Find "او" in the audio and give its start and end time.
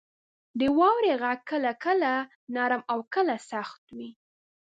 2.91-2.99